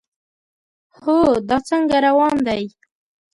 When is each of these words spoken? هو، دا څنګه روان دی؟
هو، 1.01 1.17
دا 1.49 1.57
څنګه 1.69 1.97
روان 2.07 2.35
دی؟ 2.47 2.63